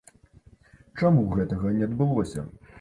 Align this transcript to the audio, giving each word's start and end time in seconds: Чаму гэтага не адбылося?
Чаму 1.03 1.27
гэтага 1.37 1.77
не 1.79 1.83
адбылося? 1.93 2.51